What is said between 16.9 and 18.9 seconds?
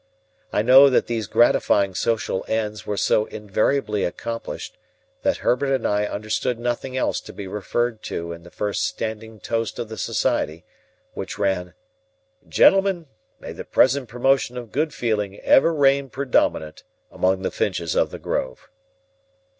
among the Finches of the Grove."